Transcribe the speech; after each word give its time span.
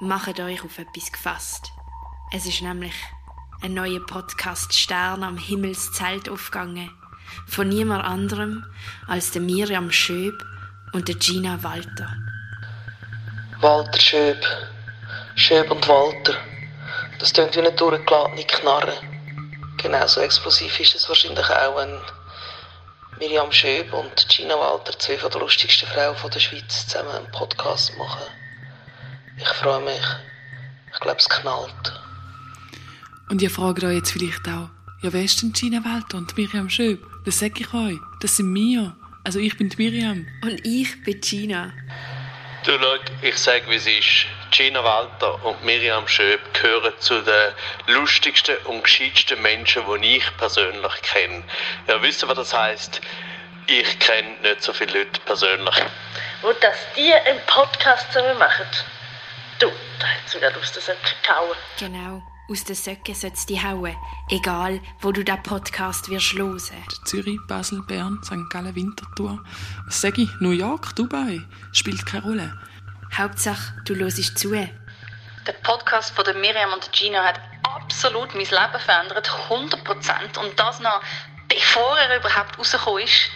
macht 0.00 0.38
euch 0.40 0.62
auf 0.62 0.78
etwas 0.78 1.10
gefasst. 1.10 1.72
Es 2.32 2.44
ist 2.44 2.60
nämlich 2.60 2.94
ein 3.62 3.74
neuer 3.74 4.04
Podcast 4.04 4.74
Stern 4.74 5.22
am 5.22 5.38
Himmelszelt 5.38 6.28
aufgegangen. 6.28 6.90
Von 7.46 7.68
niemand 7.68 8.04
anderem 8.04 8.64
als 9.06 9.30
der 9.30 9.42
Miriam 9.42 9.90
Schöb 9.90 10.44
und 10.92 11.08
der 11.08 11.14
Gina 11.14 11.62
Walter. 11.62 12.14
Walter 13.60 14.00
Schöb. 14.00 14.44
Schöb 15.34 15.70
und 15.70 15.88
Walter. 15.88 16.34
Das 17.18 17.32
klingt 17.32 17.56
wie 17.56 17.60
eine 17.60 17.72
durchgeladene 17.72 18.44
Knarre. 18.44 18.92
Genauso 19.78 20.20
explosiv 20.20 20.78
ist 20.78 20.94
es 20.94 21.08
wahrscheinlich 21.08 21.48
auch, 21.48 21.76
wenn 21.76 21.98
Miriam 23.18 23.50
Schöb 23.50 23.92
und 23.94 24.28
Gina 24.28 24.54
Walter, 24.54 24.98
zwei 24.98 25.16
von 25.16 25.30
der 25.30 25.40
lustigsten 25.40 25.88
Frauen 25.88 26.30
der 26.30 26.40
Schweiz, 26.40 26.86
zusammen 26.86 27.10
einen 27.10 27.30
Podcast 27.30 27.96
machen. 27.96 28.26
Ich 29.38 29.48
freue 29.48 29.80
mich. 29.80 30.02
Ich 30.92 31.00
glaube, 31.00 31.18
es 31.18 31.28
knallt. 31.28 31.92
Und 33.28 33.42
ihr 33.42 33.50
fragt 33.50 33.84
euch 33.84 33.96
jetzt 33.96 34.12
vielleicht 34.12 34.48
auch, 34.48 34.70
ja, 35.02 35.12
wer 35.12 35.22
ist 35.22 35.42
denn 35.42 35.52
Gina 35.52 35.84
Walter 35.84 36.16
und 36.16 36.36
Miriam 36.36 36.70
Schöb? 36.70 37.06
Das 37.24 37.38
sag 37.38 37.60
ich 37.60 37.72
euch. 37.74 37.98
Das 38.20 38.36
sind 38.36 38.54
wir. 38.54 38.96
Also 39.24 39.38
ich 39.40 39.56
bin 39.58 39.68
die 39.68 39.76
Miriam. 39.76 40.26
Und 40.42 40.64
ich 40.64 41.02
bin 41.04 41.20
Gina. 41.20 41.72
Du 42.64 42.72
Leute, 42.76 43.12
ich 43.22 43.36
sag 43.36 43.68
wie 43.68 43.74
es 43.74 43.86
ist. 43.86 44.26
Gina 44.52 44.82
Walter 44.82 45.44
und 45.44 45.62
Miriam 45.64 46.08
Schöb 46.08 46.40
gehören 46.54 46.94
zu 46.98 47.20
den 47.20 47.52
lustigsten 47.88 48.56
und 48.64 48.84
gescheitsten 48.84 49.42
Menschen, 49.42 49.82
die 50.00 50.16
ich 50.16 50.36
persönlich 50.38 51.02
kenne. 51.02 51.42
Ja, 51.88 52.00
wisst 52.00 52.22
ihr, 52.22 52.28
was 52.28 52.36
das 52.36 52.54
heisst? 52.54 53.00
Ich 53.66 53.98
kenne 53.98 54.28
nicht 54.42 54.62
so 54.62 54.72
viele 54.72 55.00
Leute 55.00 55.20
persönlich. 55.26 55.74
Wo 56.40 56.52
dass 56.52 56.78
die 56.96 57.12
einen 57.12 57.40
Podcast 57.46 58.12
zusammen 58.12 58.38
machen. 58.38 58.66
Du, 59.58 59.68
da 59.98 60.06
hat 60.06 60.28
sogar 60.28 60.52
Lust, 60.52 60.76
das 60.76 60.86
kauen. 61.22 61.56
Genau. 61.78 62.22
Aus 62.48 62.62
den 62.62 62.76
Söcken 62.76 63.14
sollst 63.14 63.48
die 63.48 63.60
hauen. 63.60 63.96
Egal, 64.30 64.80
wo 65.00 65.10
du 65.10 65.24
den 65.24 65.42
Podcast 65.42 66.08
wirst 66.08 66.34
hören. 66.34 66.60
Zürich, 67.04 67.38
Basel, 67.48 67.82
Bern, 67.82 68.20
St. 68.22 68.50
Gallen, 68.50 68.74
Winterthur. 68.74 69.42
Was 69.86 70.00
sag 70.00 70.18
ich? 70.18 70.28
New 70.40 70.50
York, 70.50 70.94
Dubai? 70.94 71.40
Spielt 71.72 72.04
keine 72.06 72.22
Rolle. 72.24 72.58
Hauptsache, 73.16 73.74
du 73.84 73.96
hörst 73.96 74.38
zu. 74.38 74.52
Der 74.52 75.52
Podcast 75.62 76.14
von 76.14 76.24
der 76.24 76.34
Miriam 76.34 76.72
und 76.72 76.84
der 76.84 76.92
Gina 76.92 77.24
hat 77.24 77.40
absolut 77.62 78.34
mein 78.34 78.44
Leben 78.44 78.80
verändert, 78.84 79.30
100%. 79.48 80.38
Und 80.38 80.60
das 80.60 80.80
noch 80.80 81.00
bevor 81.48 81.98
er 81.98 82.18
überhaupt 82.18 82.58
rausgekommen 82.58 83.02
ist. 83.04 83.30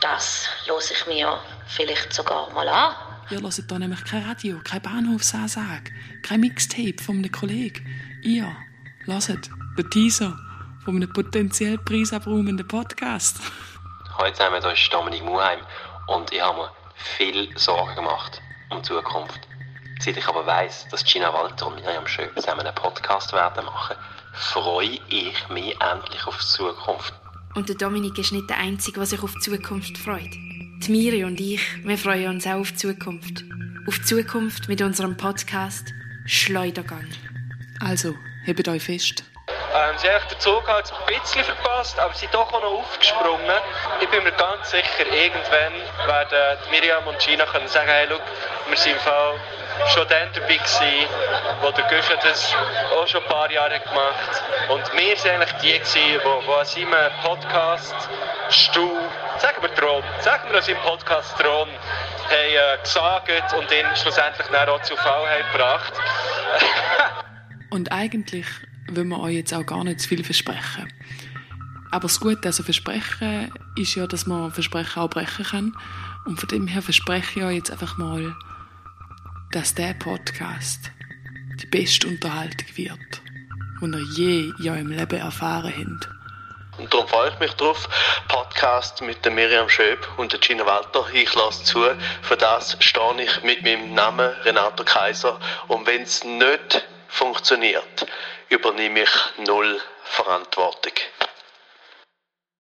Das 0.00 0.48
höre 0.66 0.78
ich 0.78 1.06
mir 1.06 1.40
vielleicht 1.66 2.12
sogar 2.12 2.50
mal 2.50 2.68
an. 2.68 2.94
Ihr 3.30 3.40
hört 3.40 3.54
hier 3.54 3.78
nämlich 3.78 4.04
kein 4.04 4.22
Radio, 4.22 4.60
kein 4.62 4.82
Bahnhofsansage, 4.82 5.90
kein 6.22 6.40
Mixtape 6.40 7.02
von 7.02 7.16
einem 7.16 7.32
Kollegen. 7.32 7.86
Ihr 8.22 8.54
hört 9.06 9.50
den 9.78 9.90
Teaser 9.90 10.38
von 10.84 10.96
einem 10.96 11.10
potenziell 11.10 11.78
preisabraumenden 11.78 12.68
Podcast. 12.68 13.40
Hallo 14.18 14.30
zusammen, 14.30 14.60
hier 14.60 14.72
ist 14.72 14.92
Dominik 14.92 15.24
Muheim 15.24 15.60
und 16.08 16.30
ich 16.32 16.40
habe 16.40 16.58
mir 16.58 16.70
viel 16.96 17.48
Sorgen 17.56 17.94
gemacht 17.94 18.42
um 18.68 18.82
die 18.82 18.88
Zukunft. 18.88 19.48
Seit 20.00 20.18
ich 20.18 20.28
aber 20.28 20.46
weiss, 20.46 20.86
dass 20.90 21.02
Gina 21.02 21.32
Walter 21.32 21.68
und 21.68 21.76
Miriam 21.76 22.06
Schöp 22.06 22.30
zusammen 22.34 22.66
einen 22.66 22.74
Podcast 22.74 23.32
werden 23.32 23.64
machen, 23.64 23.96
freue 24.34 24.98
ich 25.08 25.48
mich 25.48 25.74
endlich 25.80 26.26
auf 26.26 26.36
die 26.36 26.46
Zukunft. 26.46 27.14
Und 27.54 27.70
der 27.70 27.76
Dominik 27.76 28.18
ist 28.18 28.32
nicht 28.32 28.50
der 28.50 28.58
Einzige, 28.58 28.98
der 28.98 29.06
sich 29.06 29.22
auf 29.22 29.32
die 29.32 29.40
Zukunft 29.40 29.96
freut. 29.96 30.36
Die 30.86 30.92
Miri 30.92 31.24
und 31.24 31.40
ich, 31.40 31.62
wir 31.82 31.96
freuen 31.96 32.28
uns 32.28 32.46
auch 32.46 32.60
auf 32.60 32.72
die 32.72 32.76
Zukunft. 32.76 33.42
Auf 33.86 33.98
die 34.00 34.04
Zukunft 34.04 34.68
mit 34.68 34.82
unserem 34.82 35.16
Podcast 35.16 35.94
Schleudergang. 36.26 37.06
Also, 37.80 38.14
hebt 38.44 38.68
euch 38.68 38.82
fest. 38.82 39.24
Ähm, 39.48 39.96
sie 39.96 40.08
haben 40.10 40.28
den 40.30 40.38
Zug 40.40 40.62
halt 40.68 40.92
ein 40.92 41.06
bisschen 41.06 41.42
verpasst, 41.42 41.98
aber 41.98 42.12
sie 42.12 42.20
sind 42.20 42.34
doch 42.34 42.52
auch 42.52 42.60
noch 42.60 42.80
aufgesprungen. 42.80 43.40
Ich 44.02 44.08
bin 44.10 44.24
mir 44.24 44.32
ganz 44.32 44.70
sicher, 44.70 45.06
irgendwann 45.10 45.72
werden 46.06 46.58
Miriam 46.70 47.06
und 47.06 47.18
Gina 47.18 47.46
können 47.46 47.68
sagen, 47.68 47.88
hey, 47.88 48.06
look, 48.10 48.22
wir 48.68 48.76
sind 48.76 48.92
im 48.92 48.98
Fall 48.98 49.40
schon 49.88 50.06
dann 50.08 50.28
dabei 50.32 50.56
gewesen, 50.56 51.08
wo 51.60 51.70
der 51.70 51.84
Guschen 51.84 52.16
das 52.22 52.54
auch 52.92 53.06
schon 53.06 53.22
ein 53.22 53.28
paar 53.28 53.50
Jahre 53.50 53.80
gemacht 53.80 54.42
Und 54.68 54.82
wir 54.92 55.16
waren 55.16 55.42
eigentlich 55.42 55.52
die, 55.60 55.78
gewesen, 55.78 56.20
die, 56.22 56.52
an 56.52 56.64
seinem 56.64 57.12
Podcast 57.22 57.94
Stuhl, 58.50 59.08
sagen 59.38 59.62
wir 59.62 59.74
Thron, 59.74 60.02
sagen 60.20 60.48
wir 60.50 60.58
an 60.58 60.62
seinem 60.62 60.78
Podcast 60.78 61.36
Thron, 61.38 61.68
haben 61.68 62.78
äh, 62.78 62.82
gesagt 62.82 63.52
und 63.54 63.70
ihn 63.72 63.86
schlussendlich 63.96 64.46
dann 64.48 64.68
auch 64.68 64.82
zu 64.82 64.96
Fall 64.96 65.42
gebracht. 65.52 65.92
Und 67.70 67.90
eigentlich 67.90 68.46
will 68.88 69.04
man 69.04 69.20
euch 69.20 69.34
jetzt 69.34 69.52
auch 69.52 69.66
gar 69.66 69.82
nicht 69.82 70.00
zu 70.00 70.08
viel 70.08 70.22
versprechen. 70.22 70.92
Aber 71.90 72.02
das 72.02 72.20
Gute 72.20 72.46
also 72.46 72.62
Versprechen 72.62 73.52
ist 73.76 73.94
ja, 73.94 74.06
dass 74.06 74.26
man 74.26 74.52
Versprechen 74.52 75.02
auch 75.02 75.10
brechen 75.10 75.44
kann. 75.44 75.76
Und 76.24 76.38
von 76.38 76.48
dem 76.48 76.66
her 76.66 76.82
verspreche 76.82 77.40
ich 77.40 77.44
euch 77.44 77.56
jetzt 77.56 77.70
einfach 77.70 77.98
mal, 77.98 78.36
dass 79.54 79.72
der 79.72 79.94
Podcast 79.94 80.90
die 81.62 81.66
beste 81.66 82.08
Unterhaltung 82.08 82.66
wird, 82.74 83.22
die 83.80 83.86
ihr 83.86 84.16
je 84.16 84.52
in 84.58 84.68
eurem 84.68 84.90
Leben 84.90 85.20
erfahren 85.20 85.72
habt. 85.72 86.08
Und 86.76 86.92
darum 86.92 87.06
freue 87.06 87.30
ich 87.30 87.38
mich 87.38 87.52
drauf. 87.52 87.88
Podcast 88.26 89.00
mit 89.02 89.24
der 89.24 89.30
Miriam 89.30 89.68
Schöb 89.68 90.08
und 90.16 90.32
der 90.32 90.40
Gina 90.40 90.66
Walter. 90.66 91.06
Ich 91.12 91.32
lasse 91.36 91.62
zu. 91.62 91.84
Für 92.22 92.36
das 92.36 92.76
stehe 92.80 93.22
ich 93.22 93.42
mit 93.44 93.62
meinem 93.62 93.94
Namen 93.94 94.28
Renato 94.42 94.82
Kaiser. 94.82 95.38
Und 95.68 95.86
wenn 95.86 96.02
es 96.02 96.24
nicht 96.24 96.84
funktioniert, 97.06 98.08
übernehme 98.48 99.04
ich 99.04 99.46
null 99.46 99.80
Verantwortung. 100.02 100.94